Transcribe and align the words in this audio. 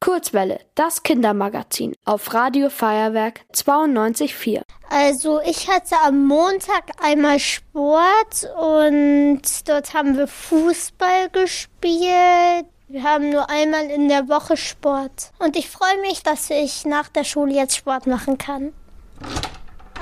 Kurzwelle, 0.00 0.60
das 0.74 1.02
Kindermagazin 1.02 1.94
auf 2.06 2.32
Radio 2.32 2.70
Feuerwerk 2.70 3.42
92.4. 3.52 4.62
Also 4.88 5.40
ich 5.42 5.68
hatte 5.68 5.94
am 6.02 6.24
Montag 6.24 6.84
einmal 7.02 7.38
Sport 7.38 8.48
und 8.58 9.42
dort 9.68 9.92
haben 9.92 10.16
wir 10.16 10.26
Fußball 10.26 11.28
gespielt. 11.30 12.66
Wir 12.88 13.02
haben 13.02 13.28
nur 13.28 13.50
einmal 13.50 13.90
in 13.90 14.08
der 14.08 14.28
Woche 14.28 14.56
Sport. 14.56 15.32
Und 15.38 15.56
ich 15.56 15.68
freue 15.68 16.00
mich, 16.00 16.22
dass 16.22 16.48
ich 16.48 16.86
nach 16.86 17.08
der 17.08 17.24
Schule 17.24 17.52
jetzt 17.52 17.76
Sport 17.76 18.06
machen 18.06 18.38
kann. 18.38 18.72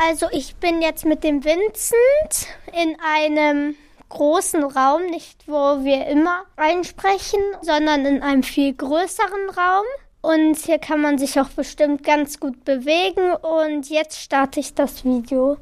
Also 0.01 0.27
ich 0.31 0.55
bin 0.57 0.81
jetzt 0.81 1.05
mit 1.05 1.25
dem 1.25 1.45
Vincent 1.45 2.47
in 2.73 2.97
einem 3.01 3.75
großen 4.09 4.65
Raum, 4.65 5.07
nicht 5.07 5.45
wo 5.47 5.85
wir 5.85 6.07
immer 6.07 6.45
einsprechen, 6.57 7.41
sondern 7.63 8.07
in 8.07 8.23
einem 8.23 8.43
viel 8.43 8.75
größeren 8.75 9.51
Raum. 9.57 9.85
Und 10.21 10.57
hier 10.57 10.79
kann 10.79 11.01
man 11.01 11.19
sich 11.19 11.39
auch 11.39 11.49
bestimmt 11.51 12.03
ganz 12.03 12.41
gut 12.41 12.65
bewegen. 12.65 13.35
Und 13.37 13.89
jetzt 13.89 14.21
starte 14.21 14.61
ich 14.61 14.75
das 14.75 15.05
Video. 15.05 15.59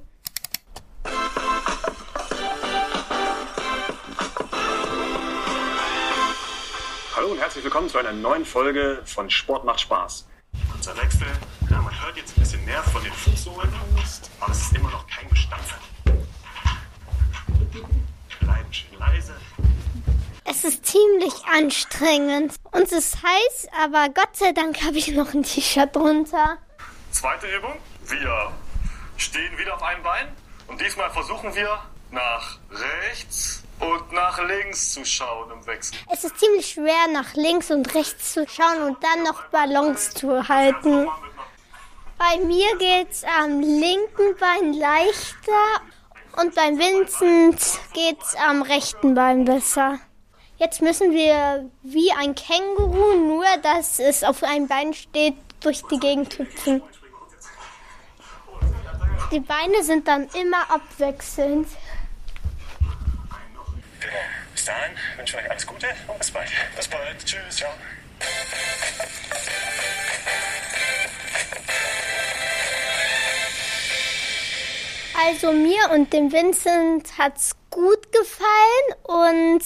Hallo 7.15 7.29
und 7.29 7.39
herzlich 7.39 7.65
willkommen 7.65 7.89
zu 7.89 7.99
einer 7.99 8.13
neuen 8.13 8.45
Folge 8.45 9.03
von 9.05 9.29
Sport 9.29 9.65
macht 9.65 9.81
Spaß. 9.81 10.27
Unser 10.75 10.97
Wechsel, 10.97 11.27
ja, 11.71 11.83
man 11.83 12.03
hört 12.03 12.17
jetzt 12.17 12.37
ein 12.37 12.41
bisschen 12.41 12.65
Nerv 12.65 12.91
von 12.91 13.03
den 13.03 13.13
Fußsohlen, 13.13 13.69
aber 14.41 14.53
es 14.53 14.61
ist 14.61 14.77
immer 14.77 14.91
noch 14.91 15.07
kein 15.07 15.29
Bestandteil 15.29 15.79
bleiben 18.41 18.73
schön 18.73 18.99
leise. 18.99 19.35
Es 20.45 20.65
ist 20.65 20.87
ziemlich 20.87 21.35
anstrengend. 21.53 22.55
Und 22.71 22.85
es 22.85 22.93
ist 22.93 23.17
heiß, 23.23 23.69
aber 23.83 24.09
Gott 24.09 24.37
sei 24.37 24.53
Dank 24.53 24.83
habe 24.85 24.97
ich 24.97 25.09
noch 25.09 25.35
ein 25.35 25.43
T-Shirt 25.43 25.95
drunter. 25.95 26.59
Zweite 27.11 27.47
Übung. 27.49 27.77
Wir 28.05 28.53
stehen 29.17 29.59
wieder 29.59 29.75
auf 29.75 29.83
einem 29.83 30.03
Bein. 30.03 30.29
Und 30.69 30.81
diesmal 30.81 31.11
versuchen 31.11 31.55
wir 31.55 31.81
nach 32.11 32.59
rechts 32.71 33.63
und 33.81 34.13
nach 34.13 34.43
links 34.47 34.93
zu 34.93 35.05
schauen 35.05 35.51
im 35.51 35.67
Wechsel. 35.67 35.99
Es 36.11 36.25
ist 36.25 36.39
ziemlich 36.39 36.67
schwer, 36.67 37.09
nach 37.13 37.35
links 37.35 37.71
und 37.71 37.95
rechts 37.95 38.33
zu 38.33 38.47
schauen 38.49 38.83
und 38.83 39.03
dann 39.03 39.23
noch 39.25 39.45
Ballons 39.49 40.15
zu 40.15 40.49
halten. 40.49 41.09
Bei 42.19 42.39
mir 42.45 42.77
geht 42.79 43.11
es 43.11 43.25
am 43.25 43.61
linken 43.61 44.37
Bein 44.41 44.73
leichter 44.73 45.83
und 46.37 46.55
beim 46.55 46.79
Vincent 46.79 47.81
geht's 47.93 48.35
am 48.37 48.63
rechten 48.63 49.15
Bein 49.15 49.45
besser. 49.45 49.99
Jetzt 50.59 50.81
müssen 50.81 51.13
wir 51.13 51.69
wie 51.83 52.13
ein 52.13 52.35
Känguru, 52.35 53.17
nur 53.27 53.45
dass 53.63 53.99
es 53.99 54.25
auf 54.25 54.43
einem 54.43 54.69
Bein 54.69 54.95
steht, 54.95 55.35
durch 55.61 55.83
die 55.91 55.99
Gegend 55.99 56.39
hüpfen. 56.39 56.83
Die 59.33 59.41
Beine 59.41 59.83
sind 59.83 60.07
dann 60.07 60.29
immer 60.41 60.71
abwechselnd. 60.71 61.69
Bis 64.53 64.65
dahin 64.65 64.93
wünsche 65.17 65.37
ich 65.37 65.43
euch 65.43 65.51
alles 65.51 65.67
Gute 65.67 65.89
und 66.07 66.19
bis 66.19 66.31
bald. 66.31 66.49
Bis 66.77 66.89
bald. 66.89 67.25
Tschüss. 67.25 67.57
Ciao. 67.57 67.71
Also 75.27 75.51
mir 75.51 75.91
und 75.93 76.13
dem 76.13 76.31
Vincent 76.31 77.19
hat's 77.19 77.57
gut 77.71 78.13
gefallen 78.13 79.57
und 79.57 79.63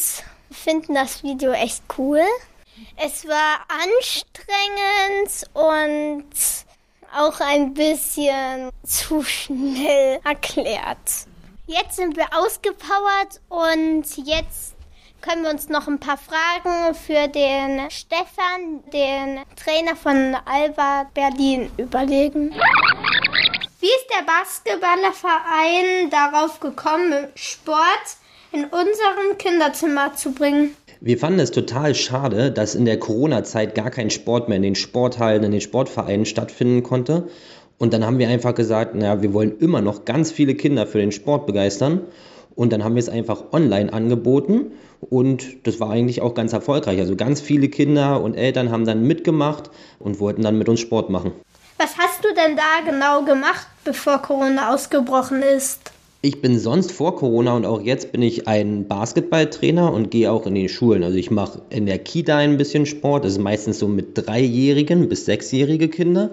finden 0.50 0.94
das 0.94 1.22
Video 1.22 1.52
echt 1.52 1.82
cool. 1.98 2.22
Es 2.96 3.26
war 3.28 3.66
anstrengend 3.68 5.44
und 5.52 6.30
auch 7.14 7.40
ein 7.40 7.74
bisschen 7.74 8.70
zu 8.84 9.22
schnell 9.22 10.20
erklärt. 10.24 11.26
Jetzt 11.66 11.96
sind 11.96 12.16
wir 12.16 12.28
ausgepowert 12.32 13.42
und 13.50 14.04
jetzt 14.16 14.76
können 15.20 15.42
wir 15.42 15.50
uns 15.50 15.68
noch 15.68 15.86
ein 15.86 16.00
paar 16.00 16.16
Fragen 16.16 16.94
für 16.94 17.28
den 17.28 17.90
Stefan, 17.90 18.82
den 18.94 19.40
Trainer 19.56 19.94
von 19.94 20.36
Alba 20.46 21.04
Berlin, 21.12 21.70
überlegen. 21.76 22.54
Wie 23.82 23.86
ist 23.86 24.08
der 24.10 24.26
Basketballerverein 24.26 26.10
darauf 26.10 26.60
gekommen, 26.60 27.28
Sport 27.34 28.18
in 28.52 28.64
unserem 28.64 29.38
Kinderzimmer 29.38 30.14
zu 30.14 30.32
bringen? 30.32 30.76
Wir 31.00 31.16
fanden 31.16 31.40
es 31.40 31.50
total 31.50 31.94
schade, 31.94 32.52
dass 32.52 32.74
in 32.74 32.84
der 32.84 32.98
Corona-Zeit 32.98 33.74
gar 33.74 33.90
kein 33.90 34.10
Sport 34.10 34.50
mehr 34.50 34.56
in 34.56 34.62
den 34.62 34.74
Sporthallen, 34.74 35.44
in 35.44 35.52
den 35.52 35.62
Sportvereinen 35.62 36.26
stattfinden 36.26 36.82
konnte. 36.82 37.28
Und 37.78 37.94
dann 37.94 38.04
haben 38.04 38.18
wir 38.18 38.28
einfach 38.28 38.54
gesagt, 38.54 38.94
naja, 38.96 39.22
wir 39.22 39.32
wollen 39.32 39.56
immer 39.60 39.80
noch 39.80 40.04
ganz 40.04 40.30
viele 40.30 40.54
Kinder 40.54 40.86
für 40.86 40.98
den 40.98 41.10
Sport 41.10 41.46
begeistern. 41.46 42.02
Und 42.54 42.74
dann 42.74 42.84
haben 42.84 42.96
wir 42.96 43.00
es 43.00 43.08
einfach 43.08 43.44
online 43.52 43.94
angeboten 43.94 44.72
und 45.00 45.66
das 45.66 45.80
war 45.80 45.88
eigentlich 45.88 46.20
auch 46.20 46.34
ganz 46.34 46.52
erfolgreich. 46.52 46.98
Also 46.98 47.16
ganz 47.16 47.40
viele 47.40 47.70
Kinder 47.70 48.20
und 48.20 48.34
Eltern 48.34 48.70
haben 48.70 48.84
dann 48.84 49.06
mitgemacht 49.06 49.70
und 49.98 50.20
wollten 50.20 50.42
dann 50.42 50.58
mit 50.58 50.68
uns 50.68 50.80
Sport 50.80 51.08
machen. 51.08 51.32
Hast 52.20 52.28
du 52.28 52.34
denn 52.34 52.54
da 52.54 52.84
genau 52.84 53.24
gemacht, 53.24 53.66
bevor 53.82 54.20
Corona 54.20 54.74
ausgebrochen 54.74 55.40
ist? 55.40 55.90
Ich 56.20 56.42
bin 56.42 56.58
sonst 56.58 56.92
vor 56.92 57.16
Corona 57.16 57.54
und 57.56 57.64
auch 57.64 57.80
jetzt 57.80 58.12
bin 58.12 58.20
ich 58.20 58.46
ein 58.46 58.86
Basketballtrainer 58.86 59.90
und 59.90 60.10
gehe 60.10 60.30
auch 60.30 60.44
in 60.44 60.54
die 60.54 60.68
Schulen. 60.68 61.02
Also 61.02 61.16
ich 61.16 61.30
mache 61.30 61.62
in 61.70 61.86
der 61.86 61.98
Kita 61.98 62.36
ein 62.36 62.58
bisschen 62.58 62.84
Sport. 62.84 63.24
Das 63.24 63.32
ist 63.32 63.38
meistens 63.38 63.78
so 63.78 63.88
mit 63.88 64.18
dreijährigen 64.18 65.08
bis 65.08 65.24
sechsjährige 65.24 65.88
Kinder. 65.88 66.30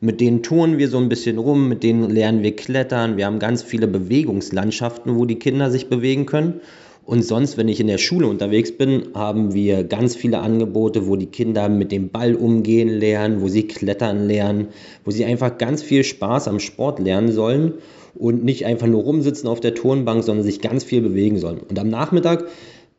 Mit 0.00 0.20
denen 0.20 0.42
touren 0.42 0.78
wir 0.78 0.88
so 0.88 0.98
ein 0.98 1.08
bisschen 1.08 1.38
rum, 1.38 1.68
mit 1.68 1.84
denen 1.84 2.10
lernen 2.10 2.42
wir 2.42 2.56
klettern. 2.56 3.16
Wir 3.16 3.26
haben 3.26 3.38
ganz 3.38 3.62
viele 3.62 3.86
Bewegungslandschaften, 3.86 5.14
wo 5.14 5.26
die 5.26 5.38
Kinder 5.38 5.70
sich 5.70 5.88
bewegen 5.88 6.26
können. 6.26 6.60
Und 7.04 7.22
sonst, 7.22 7.56
wenn 7.56 7.68
ich 7.68 7.80
in 7.80 7.86
der 7.86 7.98
Schule 7.98 8.26
unterwegs 8.26 8.72
bin, 8.72 9.08
haben 9.14 9.54
wir 9.54 9.84
ganz 9.84 10.14
viele 10.14 10.38
Angebote, 10.38 11.08
wo 11.08 11.16
die 11.16 11.26
Kinder 11.26 11.68
mit 11.68 11.92
dem 11.92 12.10
Ball 12.10 12.34
umgehen 12.34 12.88
lernen, 12.88 13.40
wo 13.40 13.48
sie 13.48 13.66
klettern 13.66 14.26
lernen, 14.26 14.68
wo 15.04 15.10
sie 15.10 15.24
einfach 15.24 15.58
ganz 15.58 15.82
viel 15.82 16.04
Spaß 16.04 16.46
am 16.46 16.60
Sport 16.60 17.00
lernen 17.00 17.32
sollen 17.32 17.74
und 18.14 18.44
nicht 18.44 18.66
einfach 18.66 18.86
nur 18.86 19.02
rumsitzen 19.02 19.48
auf 19.48 19.60
der 19.60 19.74
Turnbank, 19.74 20.22
sondern 20.24 20.44
sich 20.44 20.60
ganz 20.60 20.84
viel 20.84 21.00
bewegen 21.00 21.38
sollen. 21.38 21.60
Und 21.60 21.78
am 21.78 21.88
Nachmittag 21.88 22.44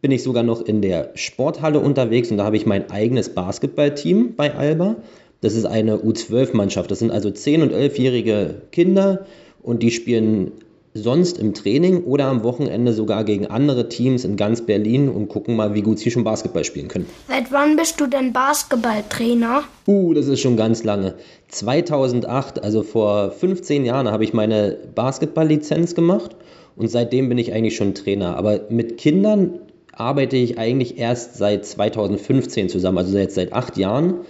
bin 0.02 0.12
ich 0.12 0.24
sogar 0.24 0.44
noch 0.44 0.62
in 0.62 0.82
der 0.82 1.12
Sporthalle 1.16 1.80
unterwegs 1.80 2.32
und 2.32 2.38
da 2.38 2.44
habe 2.44 2.58
ich 2.58 2.66
mein 2.66 2.90
eigenes 2.90 3.30
Basketballteam 3.30 4.36
bei 4.36 4.54
Alba. 4.54 4.98
Das 5.42 5.56
ist 5.56 5.66
eine 5.66 5.98
U12-Mannschaft. 5.98 6.92
Das 6.92 7.00
sind 7.00 7.12
also 7.12 7.30
10- 7.30 7.64
und 7.64 7.74
11-jährige 7.74 8.62
Kinder 8.72 9.26
und 9.62 9.84
die 9.84 9.92
spielen 9.92 10.52
sonst 10.94 11.38
im 11.38 11.54
Training 11.54 12.04
oder 12.04 12.26
am 12.26 12.44
Wochenende 12.44 12.94
sogar 12.94 13.24
gegen 13.24 13.48
andere 13.48 13.90
Teams 13.90 14.26
in 14.26 14.36
ganz 14.36 14.62
Berlin 14.62 15.10
und 15.10 15.30
gucken 15.30 15.56
mal, 15.56 15.74
wie 15.74 15.82
gut 15.82 16.00
sie 16.00 16.12
schon 16.12 16.24
Basketball 16.24 16.64
spielen 16.64 16.88
können. 16.88 17.06
Seit 17.28 17.52
wann 17.52 17.76
bist 17.76 18.00
du 18.02 18.08
denn 18.08 18.34
Basketballtrainer? 18.34 19.64
Uh, 19.88 20.14
das 20.14 20.28
ist 20.28 20.42
schon 20.42 20.58
ganz 20.58 20.84
lange. 20.84 21.16
2008, 21.48 22.64
also 22.64 22.84
vor 22.84 23.32
15 23.32 23.86
Jahren, 23.86 24.12
habe 24.12 24.24
ich 24.24 24.34
meine 24.34 24.78
Basketballlizenz 24.94 25.96
gemacht 25.96 26.36
und 26.76 26.90
seitdem 26.90 27.30
bin 27.30 27.38
ich 27.38 27.54
eigentlich 27.54 27.76
schon 27.76 27.94
Trainer. 27.94 28.36
Aber 28.36 28.62
mit 28.70 28.98
Kindern 28.98 29.60
arbeite 29.94 30.38
ich 30.38 30.58
eigentlich 30.58 30.98
erst 30.98 31.38
seit 31.38 31.66
2015 31.66 32.70
zusammen, 32.70 32.98
also 32.98 33.18
jetzt 33.18 33.36
seit 33.36 33.54
acht 33.54 33.78
Jahren. 33.78 34.22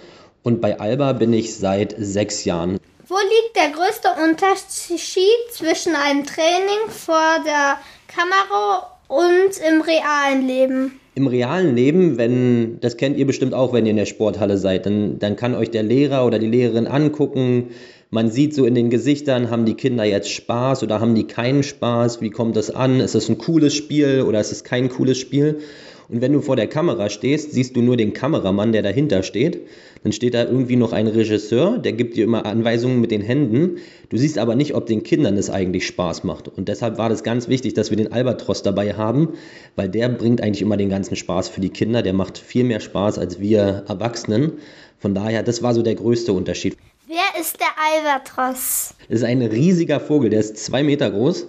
Und 0.44 0.60
bei 0.60 0.80
Alba 0.80 1.12
bin 1.12 1.32
ich 1.32 1.54
seit 1.54 1.94
sechs 1.98 2.44
Jahren. 2.44 2.78
Wo 3.12 3.18
liegt 3.18 3.56
der 3.56 3.68
größte 3.72 4.08
Unterschied 4.24 5.52
zwischen 5.52 5.94
einem 5.94 6.24
Training 6.24 6.88
vor 6.88 7.44
der 7.44 7.76
Kamera 8.08 8.86
und 9.06 9.50
im 9.70 9.82
realen 9.82 10.46
Leben? 10.46 10.98
Im 11.14 11.26
realen 11.26 11.76
Leben, 11.76 12.16
wenn, 12.16 12.80
das 12.80 12.96
kennt 12.96 13.18
ihr 13.18 13.26
bestimmt 13.26 13.52
auch, 13.52 13.74
wenn 13.74 13.84
ihr 13.84 13.90
in 13.90 13.98
der 13.98 14.06
Sporthalle 14.06 14.56
seid, 14.56 14.86
dann, 14.86 15.18
dann 15.18 15.36
kann 15.36 15.54
euch 15.54 15.70
der 15.70 15.82
Lehrer 15.82 16.24
oder 16.24 16.38
die 16.38 16.46
Lehrerin 16.46 16.86
angucken. 16.86 17.72
Man 18.08 18.30
sieht 18.30 18.54
so 18.54 18.64
in 18.64 18.74
den 18.74 18.88
Gesichtern, 18.88 19.50
haben 19.50 19.66
die 19.66 19.74
Kinder 19.74 20.04
jetzt 20.04 20.30
Spaß 20.30 20.82
oder 20.82 20.98
haben 20.98 21.14
die 21.14 21.26
keinen 21.26 21.64
Spaß? 21.64 22.22
Wie 22.22 22.30
kommt 22.30 22.56
das 22.56 22.70
an? 22.70 22.98
Ist 23.00 23.14
es 23.14 23.28
ein 23.28 23.36
cooles 23.36 23.74
Spiel 23.74 24.22
oder 24.22 24.40
ist 24.40 24.52
es 24.52 24.64
kein 24.64 24.88
cooles 24.88 25.18
Spiel? 25.18 25.60
Und 26.08 26.20
wenn 26.20 26.32
du 26.32 26.40
vor 26.40 26.56
der 26.56 26.66
Kamera 26.66 27.08
stehst, 27.08 27.52
siehst 27.52 27.76
du 27.76 27.82
nur 27.82 27.96
den 27.96 28.12
Kameramann, 28.12 28.72
der 28.72 28.82
dahinter 28.82 29.22
steht. 29.22 29.60
Dann 30.02 30.12
steht 30.12 30.34
da 30.34 30.44
irgendwie 30.44 30.76
noch 30.76 30.92
ein 30.92 31.06
Regisseur, 31.06 31.78
der 31.78 31.92
gibt 31.92 32.16
dir 32.16 32.24
immer 32.24 32.44
Anweisungen 32.44 33.00
mit 33.00 33.12
den 33.12 33.20
Händen. 33.20 33.78
Du 34.08 34.16
siehst 34.16 34.36
aber 34.36 34.56
nicht, 34.56 34.74
ob 34.74 34.86
den 34.86 35.04
Kindern 35.04 35.36
es 35.36 35.48
eigentlich 35.48 35.86
Spaß 35.86 36.24
macht. 36.24 36.48
Und 36.48 36.68
deshalb 36.68 36.98
war 36.98 37.08
das 37.08 37.22
ganz 37.22 37.48
wichtig, 37.48 37.74
dass 37.74 37.90
wir 37.90 37.96
den 37.96 38.12
Albatros 38.12 38.62
dabei 38.62 38.94
haben, 38.94 39.34
weil 39.76 39.88
der 39.88 40.08
bringt 40.08 40.40
eigentlich 40.40 40.62
immer 40.62 40.76
den 40.76 40.88
ganzen 40.88 41.14
Spaß 41.14 41.48
für 41.48 41.60
die 41.60 41.70
Kinder. 41.70 42.02
Der 42.02 42.12
macht 42.12 42.38
viel 42.38 42.64
mehr 42.64 42.80
Spaß 42.80 43.18
als 43.18 43.38
wir 43.38 43.84
Erwachsenen. 43.88 44.54
Von 44.98 45.14
daher, 45.14 45.42
das 45.42 45.62
war 45.62 45.72
so 45.72 45.82
der 45.82 45.94
größte 45.94 46.32
Unterschied. 46.32 46.76
Wer 47.06 47.40
ist 47.40 47.58
der 47.60 47.68
Albatros? 47.76 48.94
Das 49.08 49.18
ist 49.18 49.24
ein 49.24 49.42
riesiger 49.42 50.00
Vogel, 50.00 50.30
der 50.30 50.40
ist 50.40 50.56
zwei 50.56 50.82
Meter 50.82 51.10
groß 51.10 51.46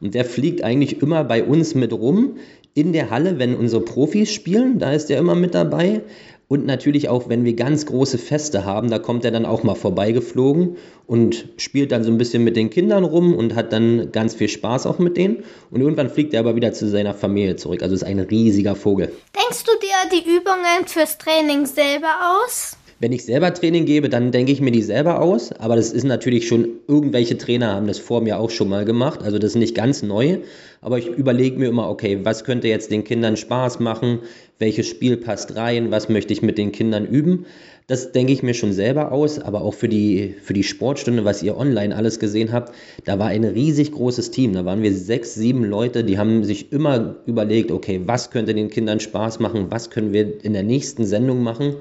und 0.00 0.14
der 0.14 0.24
fliegt 0.24 0.62
eigentlich 0.62 1.00
immer 1.02 1.24
bei 1.24 1.42
uns 1.42 1.74
mit 1.74 1.92
rum 1.92 2.36
in 2.76 2.92
der 2.92 3.08
Halle, 3.10 3.38
wenn 3.38 3.56
unsere 3.56 3.80
Profis 3.80 4.30
spielen, 4.30 4.78
da 4.78 4.92
ist 4.92 5.10
er 5.10 5.18
immer 5.18 5.34
mit 5.34 5.54
dabei. 5.54 6.02
Und 6.46 6.66
natürlich 6.66 7.08
auch, 7.08 7.28
wenn 7.28 7.44
wir 7.44 7.54
ganz 7.56 7.86
große 7.86 8.18
Feste 8.18 8.64
haben, 8.64 8.90
da 8.90 9.00
kommt 9.00 9.24
er 9.24 9.32
dann 9.32 9.46
auch 9.46 9.64
mal 9.64 9.74
vorbeigeflogen 9.74 10.76
und 11.06 11.48
spielt 11.56 11.90
dann 11.90 12.04
so 12.04 12.10
ein 12.10 12.18
bisschen 12.18 12.44
mit 12.44 12.54
den 12.54 12.70
Kindern 12.70 13.02
rum 13.02 13.34
und 13.34 13.56
hat 13.56 13.72
dann 13.72 14.12
ganz 14.12 14.34
viel 14.34 14.48
Spaß 14.48 14.86
auch 14.86 14.98
mit 14.98 15.16
denen. 15.16 15.42
Und 15.70 15.80
irgendwann 15.80 16.10
fliegt 16.10 16.34
er 16.34 16.40
aber 16.40 16.54
wieder 16.54 16.72
zu 16.72 16.86
seiner 16.86 17.14
Familie 17.14 17.56
zurück. 17.56 17.82
Also 17.82 17.94
ist 17.94 18.04
ein 18.04 18.20
riesiger 18.20 18.76
Vogel. 18.76 19.10
Denkst 19.34 19.64
du 19.64 19.72
dir 19.80 20.20
die 20.20 20.36
Übungen 20.36 20.86
fürs 20.86 21.16
Training 21.18 21.64
selber 21.64 22.12
aus? 22.44 22.76
Wenn 22.98 23.12
ich 23.12 23.26
selber 23.26 23.52
Training 23.52 23.84
gebe, 23.84 24.08
dann 24.08 24.32
denke 24.32 24.52
ich 24.52 24.62
mir 24.62 24.70
die 24.70 24.80
selber 24.80 25.20
aus. 25.20 25.52
Aber 25.52 25.76
das 25.76 25.92
ist 25.92 26.04
natürlich 26.04 26.48
schon, 26.48 26.68
irgendwelche 26.88 27.36
Trainer 27.36 27.74
haben 27.74 27.86
das 27.86 27.98
vor 27.98 28.22
mir 28.22 28.38
auch 28.38 28.48
schon 28.48 28.70
mal 28.70 28.86
gemacht. 28.86 29.22
Also 29.22 29.38
das 29.38 29.50
ist 29.50 29.56
nicht 29.56 29.74
ganz 29.74 30.02
neu. 30.02 30.38
Aber 30.80 30.96
ich 30.96 31.06
überlege 31.06 31.58
mir 31.58 31.68
immer, 31.68 31.90
okay, 31.90 32.20
was 32.22 32.44
könnte 32.44 32.68
jetzt 32.68 32.90
den 32.90 33.04
Kindern 33.04 33.36
Spaß 33.36 33.80
machen? 33.80 34.20
Welches 34.58 34.86
Spiel 34.86 35.18
passt 35.18 35.56
rein? 35.56 35.90
Was 35.90 36.08
möchte 36.08 36.32
ich 36.32 36.40
mit 36.40 36.56
den 36.56 36.72
Kindern 36.72 37.04
üben? 37.06 37.44
Das 37.86 38.12
denke 38.12 38.32
ich 38.32 38.42
mir 38.42 38.54
schon 38.54 38.72
selber 38.72 39.12
aus, 39.12 39.38
aber 39.38 39.60
auch 39.60 39.74
für 39.74 39.88
die, 39.88 40.34
für 40.42 40.54
die 40.54 40.64
Sportstunde, 40.64 41.24
was 41.24 41.42
ihr 41.42 41.56
online 41.56 41.94
alles 41.94 42.18
gesehen 42.18 42.50
habt, 42.50 42.74
da 43.04 43.18
war 43.18 43.28
ein 43.28 43.44
riesig 43.44 43.92
großes 43.92 44.30
Team. 44.30 44.54
Da 44.54 44.64
waren 44.64 44.82
wir 44.82 44.92
sechs, 44.92 45.34
sieben 45.34 45.64
Leute, 45.64 46.02
die 46.02 46.18
haben 46.18 46.44
sich 46.44 46.72
immer 46.72 47.16
überlegt, 47.26 47.70
okay, 47.70 48.00
was 48.06 48.30
könnte 48.30 48.54
den 48.54 48.70
Kindern 48.70 49.00
Spaß 49.00 49.38
machen? 49.38 49.66
Was 49.68 49.90
können 49.90 50.12
wir 50.14 50.42
in 50.44 50.54
der 50.54 50.64
nächsten 50.64 51.04
Sendung 51.04 51.42
machen? 51.42 51.76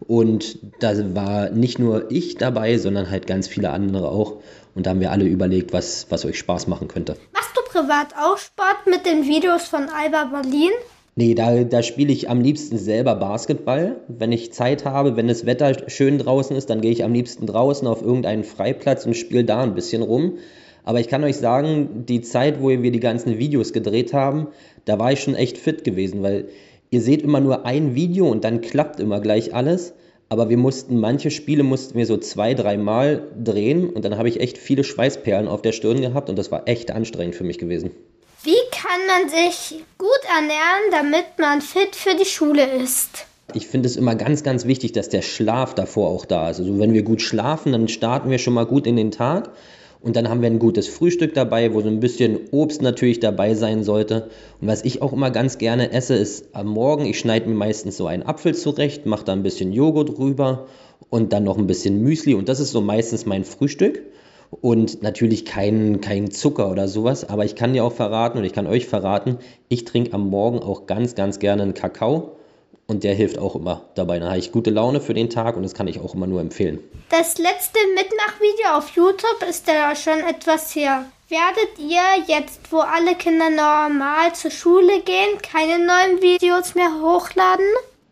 Und 0.00 0.58
da 0.80 0.92
war 1.14 1.50
nicht 1.50 1.78
nur 1.78 2.10
ich 2.10 2.36
dabei, 2.36 2.78
sondern 2.78 3.10
halt 3.10 3.26
ganz 3.26 3.48
viele 3.48 3.70
andere 3.70 4.08
auch. 4.08 4.36
Und 4.74 4.86
da 4.86 4.90
haben 4.90 5.00
wir 5.00 5.12
alle 5.12 5.24
überlegt, 5.24 5.72
was, 5.72 6.06
was 6.10 6.24
euch 6.24 6.38
Spaß 6.38 6.66
machen 6.66 6.88
könnte. 6.88 7.16
Machst 7.32 7.56
du 7.56 7.60
privat 7.70 8.14
auch 8.20 8.38
Sport 8.38 8.86
mit 8.86 9.06
den 9.06 9.26
Videos 9.26 9.64
von 9.64 9.88
Alba 9.88 10.24
Berlin? 10.24 10.70
Nee, 11.16 11.34
da, 11.34 11.62
da 11.62 11.82
spiele 11.84 12.12
ich 12.12 12.28
am 12.28 12.40
liebsten 12.40 12.76
selber 12.76 13.14
Basketball. 13.14 14.00
Wenn 14.08 14.32
ich 14.32 14.52
Zeit 14.52 14.84
habe, 14.84 15.16
wenn 15.16 15.28
das 15.28 15.46
Wetter 15.46 15.88
schön 15.88 16.18
draußen 16.18 16.56
ist, 16.56 16.70
dann 16.70 16.80
gehe 16.80 16.90
ich 16.90 17.04
am 17.04 17.12
liebsten 17.12 17.46
draußen 17.46 17.86
auf 17.86 18.02
irgendeinen 18.02 18.42
Freiplatz 18.42 19.06
und 19.06 19.14
spiele 19.14 19.44
da 19.44 19.62
ein 19.62 19.76
bisschen 19.76 20.02
rum. 20.02 20.38
Aber 20.82 20.98
ich 20.98 21.08
kann 21.08 21.22
euch 21.22 21.36
sagen, 21.36 22.04
die 22.08 22.20
Zeit, 22.20 22.60
wo 22.60 22.68
wir 22.68 22.90
die 22.90 23.00
ganzen 23.00 23.38
Videos 23.38 23.72
gedreht 23.72 24.12
haben, 24.12 24.48
da 24.84 24.98
war 24.98 25.12
ich 25.12 25.20
schon 25.22 25.36
echt 25.36 25.56
fit 25.56 25.84
gewesen, 25.84 26.22
weil 26.22 26.48
ihr 26.94 27.02
seht 27.02 27.22
immer 27.22 27.40
nur 27.40 27.66
ein 27.66 27.96
Video 27.96 28.28
und 28.28 28.44
dann 28.44 28.60
klappt 28.60 29.00
immer 29.00 29.20
gleich 29.20 29.52
alles. 29.52 29.94
Aber 30.28 30.48
wir 30.48 30.56
mussten, 30.56 30.98
manche 30.98 31.30
Spiele 31.30 31.64
mussten 31.64 31.98
wir 31.98 32.06
so 32.06 32.16
zwei, 32.16 32.54
dreimal 32.54 33.28
drehen 33.36 33.90
und 33.90 34.04
dann 34.04 34.16
habe 34.16 34.28
ich 34.28 34.40
echt 34.40 34.56
viele 34.58 34.84
Schweißperlen 34.84 35.48
auf 35.48 35.60
der 35.60 35.72
Stirn 35.72 36.00
gehabt 36.00 36.30
und 36.30 36.38
das 36.38 36.52
war 36.52 36.66
echt 36.66 36.92
anstrengend 36.92 37.34
für 37.34 37.44
mich 37.44 37.58
gewesen. 37.58 37.90
Wie 38.44 38.52
kann 38.70 39.00
man 39.08 39.28
sich 39.28 39.82
gut 39.98 40.08
ernähren, 40.34 40.90
damit 40.92 41.38
man 41.38 41.60
fit 41.60 41.96
für 41.96 42.16
die 42.16 42.24
Schule 42.24 42.64
ist? 42.64 43.26
Ich 43.52 43.66
finde 43.66 43.88
es 43.88 43.96
immer 43.96 44.14
ganz, 44.14 44.42
ganz 44.42 44.64
wichtig, 44.64 44.92
dass 44.92 45.08
der 45.08 45.22
Schlaf 45.22 45.74
davor 45.74 46.10
auch 46.10 46.24
da 46.24 46.50
ist. 46.50 46.60
Also 46.60 46.78
wenn 46.78 46.94
wir 46.94 47.02
gut 47.02 47.22
schlafen, 47.22 47.72
dann 47.72 47.88
starten 47.88 48.30
wir 48.30 48.38
schon 48.38 48.54
mal 48.54 48.66
gut 48.66 48.86
in 48.86 48.96
den 48.96 49.10
Tag. 49.10 49.50
Und 50.04 50.16
dann 50.16 50.28
haben 50.28 50.42
wir 50.42 50.50
ein 50.50 50.58
gutes 50.58 50.86
Frühstück 50.86 51.32
dabei, 51.32 51.72
wo 51.72 51.80
so 51.80 51.88
ein 51.88 51.98
bisschen 51.98 52.38
Obst 52.50 52.82
natürlich 52.82 53.20
dabei 53.20 53.54
sein 53.54 53.82
sollte. 53.82 54.28
Und 54.60 54.68
was 54.68 54.84
ich 54.84 55.00
auch 55.00 55.14
immer 55.14 55.30
ganz 55.30 55.56
gerne 55.56 55.92
esse, 55.92 56.14
ist 56.14 56.54
am 56.54 56.66
Morgen, 56.66 57.06
ich 57.06 57.18
schneide 57.18 57.48
mir 57.48 57.54
meistens 57.54 57.96
so 57.96 58.06
einen 58.06 58.22
Apfel 58.22 58.54
zurecht, 58.54 59.06
mache 59.06 59.24
da 59.24 59.32
ein 59.32 59.42
bisschen 59.42 59.72
Joghurt 59.72 60.18
drüber 60.18 60.66
und 61.08 61.32
dann 61.32 61.44
noch 61.44 61.56
ein 61.56 61.66
bisschen 61.66 62.02
Müsli. 62.02 62.34
Und 62.34 62.50
das 62.50 62.60
ist 62.60 62.72
so 62.72 62.82
meistens 62.82 63.24
mein 63.24 63.44
Frühstück. 63.44 64.02
Und 64.60 65.02
natürlich 65.02 65.46
kein, 65.46 66.02
kein 66.02 66.30
Zucker 66.30 66.70
oder 66.70 66.86
sowas. 66.86 67.26
Aber 67.28 67.46
ich 67.46 67.54
kann 67.54 67.72
dir 67.72 67.82
auch 67.82 67.92
verraten 67.92 68.36
und 68.36 68.44
ich 68.44 68.52
kann 68.52 68.66
euch 68.66 68.86
verraten, 68.86 69.38
ich 69.70 69.86
trinke 69.86 70.12
am 70.12 70.28
Morgen 70.28 70.58
auch 70.58 70.86
ganz, 70.86 71.14
ganz 71.14 71.38
gerne 71.38 71.62
einen 71.62 71.74
Kakao 71.74 72.36
und 72.86 73.04
der 73.04 73.14
hilft 73.14 73.38
auch 73.38 73.56
immer 73.56 73.82
dabei. 73.94 74.18
Dann 74.18 74.28
habe 74.28 74.38
ich 74.38 74.52
gute 74.52 74.70
Laune 74.70 75.00
für 75.00 75.14
den 75.14 75.30
Tag 75.30 75.56
und 75.56 75.62
das 75.62 75.74
kann 75.74 75.88
ich 75.88 76.00
auch 76.00 76.14
immer 76.14 76.26
nur 76.26 76.40
empfehlen. 76.40 76.80
Das 77.10 77.38
letzte 77.38 77.78
Mitmachvideo 77.94 78.76
auf 78.76 78.90
YouTube 78.90 79.48
ist 79.48 79.66
ja 79.68 79.94
schon 79.94 80.20
etwas 80.28 80.74
her. 80.74 81.06
Werdet 81.28 81.78
ihr 81.78 82.24
jetzt, 82.34 82.60
wo 82.70 82.78
alle 82.78 83.14
Kinder 83.14 83.48
normal 83.48 84.34
zur 84.34 84.50
Schule 84.50 85.00
gehen, 85.04 85.40
keine 85.42 85.84
neuen 85.84 86.20
Videos 86.20 86.74
mehr 86.74 86.90
hochladen? 87.00 87.64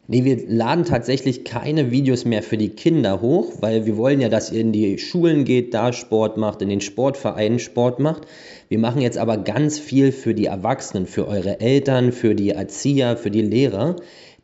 Nee, 0.09 0.25
wir 0.25 0.49
laden 0.49 0.85
tatsächlich 0.85 1.45
keine 1.45 1.91
Videos 1.91 2.25
mehr 2.25 2.43
für 2.43 2.57
die 2.57 2.71
Kinder 2.71 3.21
hoch, 3.21 3.53
weil 3.61 3.87
wir 3.87 3.97
wollen 3.97 4.21
ja, 4.21 4.29
dass 4.29 4.51
ihr 4.51 4.61
in 4.61 4.73
die 4.73 4.99
Schulen 4.99 5.45
geht, 5.45 5.75
da 5.75 5.93
Sport 5.93 6.37
macht, 6.37 6.61
in 6.61 6.69
den 6.69 6.81
Sportvereinen 6.81 7.59
Sport 7.59 8.01
macht. 8.01 8.23
Wir 8.69 8.79
machen 8.79 9.01
jetzt 9.01 9.19
aber 9.19 9.37
ganz 9.37 9.79
viel 9.79 10.11
für 10.11 10.35
die 10.35 10.47
Erwachsenen, 10.47 11.07
für 11.07 11.29
eure 11.29 11.61
Eltern, 11.61 12.13
für 12.13 12.35
die 12.35 12.51
Erzieher, 12.51 13.17
für 13.17 13.31
die 13.31 13.43
Lehrer. 13.43 13.97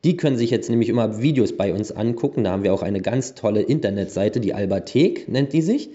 Die 0.04 0.16
können 0.16 0.36
sich 0.36 0.50
jetzt 0.50 0.70
nämlich 0.70 0.88
immer 0.88 1.20
Videos 1.20 1.56
bei 1.56 1.72
uns 1.72 1.90
angucken. 1.90 2.44
Da 2.44 2.52
haben 2.52 2.62
wir 2.62 2.72
auch 2.72 2.82
eine 2.82 3.00
ganz 3.00 3.34
tolle 3.34 3.62
Internetseite, 3.62 4.40
die 4.40 4.54
Albathek 4.54 5.28
nennt 5.28 5.52
die 5.52 5.62
sich. 5.62 5.90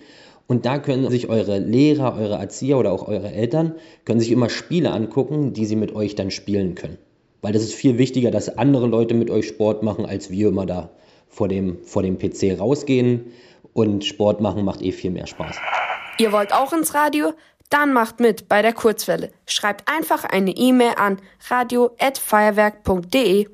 Und 0.45 0.65
da 0.65 0.77
können 0.77 1.09
sich 1.09 1.29
eure 1.29 1.59
Lehrer, 1.59 2.17
eure 2.17 2.35
Erzieher 2.35 2.77
oder 2.77 2.91
auch 2.91 3.07
eure 3.07 3.31
Eltern, 3.31 3.75
können 4.03 4.19
sich 4.19 4.31
immer 4.31 4.49
Spiele 4.49 4.91
angucken, 4.91 5.53
die 5.53 5.65
sie 5.65 5.77
mit 5.77 5.95
euch 5.95 6.15
dann 6.15 6.31
spielen 6.31 6.75
können. 6.75 6.97
Weil 7.41 7.53
das 7.53 7.63
ist 7.63 7.73
viel 7.73 7.97
wichtiger, 7.97 8.29
dass 8.29 8.57
andere 8.57 8.87
Leute 8.87 9.13
mit 9.13 9.29
euch 9.29 9.47
Sport 9.47 9.83
machen, 9.83 10.05
als 10.05 10.29
wir 10.29 10.49
immer 10.49 10.65
da 10.65 10.89
vor 11.29 11.47
dem, 11.47 11.81
vor 11.83 12.03
dem 12.03 12.17
PC 12.17 12.59
rausgehen. 12.59 13.31
Und 13.73 14.03
Sport 14.05 14.41
machen 14.41 14.65
macht 14.65 14.81
eh 14.81 14.91
viel 14.91 15.11
mehr 15.11 15.27
Spaß. 15.27 15.55
Ihr 16.19 16.31
wollt 16.31 16.53
auch 16.53 16.73
ins 16.73 16.93
Radio? 16.93 17.33
Dann 17.69 17.91
macht 17.91 18.19
mit 18.19 18.47
bei 18.47 18.61
der 18.61 18.73
Kurzwelle. 18.73 19.31
Schreibt 19.47 19.89
einfach 19.89 20.25
eine 20.25 20.51
E-Mail 20.51 20.93
an 20.95 21.17
radio.feuerwerk.de. 21.49 23.47